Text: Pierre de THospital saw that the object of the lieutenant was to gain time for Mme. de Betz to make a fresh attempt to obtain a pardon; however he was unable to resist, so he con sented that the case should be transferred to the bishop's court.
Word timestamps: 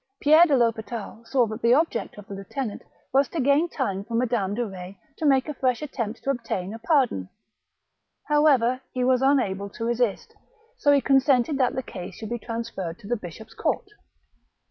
Pierre 0.19 0.47
de 0.47 0.55
THospital 0.57 1.23
saw 1.27 1.45
that 1.45 1.61
the 1.61 1.75
object 1.75 2.17
of 2.17 2.25
the 2.25 2.33
lieutenant 2.33 2.81
was 3.13 3.27
to 3.27 3.39
gain 3.39 3.69
time 3.69 4.03
for 4.03 4.15
Mme. 4.15 4.55
de 4.55 4.65
Betz 4.67 4.97
to 5.19 5.27
make 5.27 5.47
a 5.47 5.53
fresh 5.53 5.83
attempt 5.83 6.23
to 6.23 6.31
obtain 6.31 6.73
a 6.73 6.79
pardon; 6.79 7.29
however 8.27 8.81
he 8.93 9.03
was 9.03 9.21
unable 9.21 9.69
to 9.69 9.85
resist, 9.85 10.33
so 10.75 10.91
he 10.91 11.01
con 11.01 11.19
sented 11.19 11.59
that 11.59 11.75
the 11.75 11.83
case 11.83 12.15
should 12.15 12.29
be 12.31 12.39
transferred 12.39 12.97
to 12.97 13.07
the 13.07 13.15
bishop's 13.15 13.53
court. 13.53 13.89